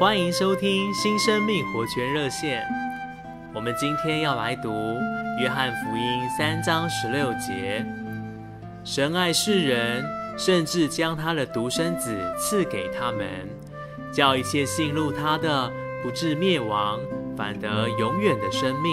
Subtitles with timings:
[0.00, 2.66] 欢迎收听新生命活泉热线。
[3.52, 4.96] 我们今天要来读
[5.38, 7.84] 约翰福音三章十六节：
[8.82, 10.02] 神爱世人，
[10.38, 13.26] 甚至将他的独生子赐给他们，
[14.10, 15.70] 叫一切信入他的
[16.02, 16.98] 不至灭亡，
[17.36, 18.90] 反得永远的生命。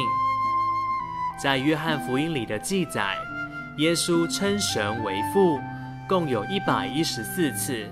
[1.42, 3.16] 在约翰福音里的记载，
[3.78, 5.58] 耶稣称神为父，
[6.06, 7.88] 共有一百一十四次。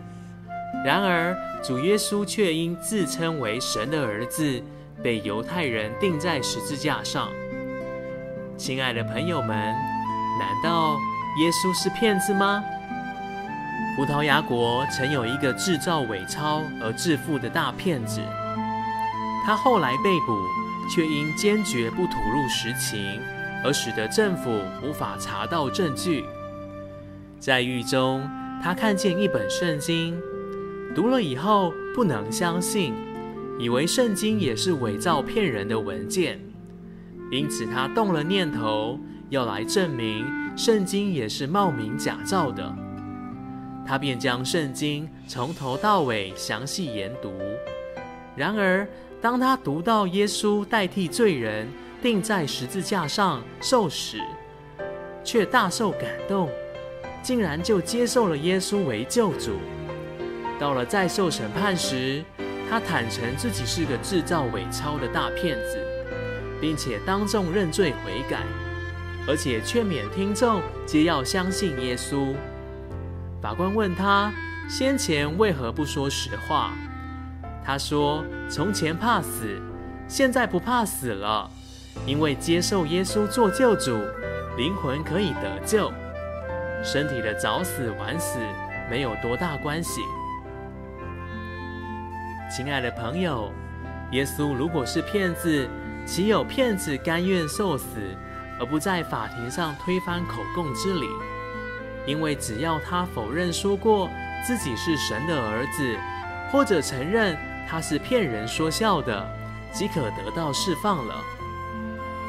[0.83, 4.61] 然而，主耶稣却因自称为神的儿子，
[5.01, 7.29] 被犹太人钉在十字架上。
[8.57, 10.97] 亲爱的朋友们，难道
[11.39, 12.63] 耶稣是骗子吗？
[13.95, 18.21] 葡萄牙国曾有一个制造伪钞而致富的大骗子，
[19.45, 20.37] 他后来被捕，
[20.89, 23.19] 却因坚决不吐露实情，
[23.63, 26.23] 而使得政府无法查到证据。
[27.39, 28.29] 在狱中，
[28.61, 30.21] 他看见一本圣经。
[30.95, 32.93] 读了以后不能相信，
[33.59, 36.39] 以为圣经也是伪造骗人的文件，
[37.29, 38.97] 因此他动了念头
[39.29, 42.73] 要来证明圣经也是冒名假造的。
[43.85, 47.29] 他便将圣经从头到尾详细研读。
[48.33, 48.87] 然而，
[49.21, 51.67] 当他读到耶稣代替罪人
[52.01, 54.17] 钉在十字架上受死，
[55.25, 56.49] 却大受感动，
[57.21, 59.51] 竟然就接受了耶稣为救主。
[60.59, 62.23] 到了再受审判时，
[62.69, 65.77] 他坦诚自己是个制造伪钞的大骗子，
[66.59, 68.39] 并且当众认罪悔改，
[69.27, 72.33] 而且劝勉听众皆要相信耶稣。
[73.41, 74.33] 法官问他
[74.69, 76.73] 先前为何不说实话，
[77.63, 79.61] 他说：从前怕死，
[80.07, 81.49] 现在不怕死了，
[82.07, 83.99] 因为接受耶稣做救主，
[84.57, 85.91] 灵魂可以得救，
[86.83, 88.39] 身体的早死晚死
[88.89, 90.01] 没有多大关系。
[92.49, 93.51] 亲爱的朋友，
[94.11, 95.67] 耶稣如果是骗子，
[96.05, 97.85] 岂有骗子甘愿受死，
[98.59, 101.07] 而不在法庭上推翻口供之理？
[102.05, 104.09] 因为只要他否认说过
[104.45, 105.97] 自己是神的儿子，
[106.51, 107.35] 或者承认
[107.67, 109.27] 他是骗人说笑的，
[109.73, 111.15] 即可得到释放了。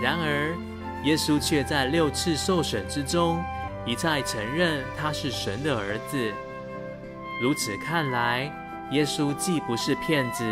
[0.03, 0.57] 然而，
[1.05, 3.45] 耶稣却在六次受审之中，
[3.85, 6.33] 一再承认他是神的儿子。
[7.43, 8.51] 如此看来，
[8.91, 10.45] 耶稣既不是骗子，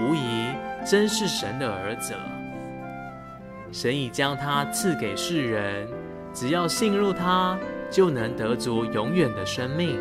[0.00, 2.32] 无疑真是神的儿子了。
[3.72, 5.88] 神已将他赐给世人，
[6.32, 7.58] 只要信入他，
[7.90, 9.98] 就能得足永远的生命。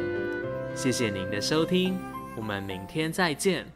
[0.75, 1.97] 谢谢您的收听，
[2.35, 3.74] 我们明天再见。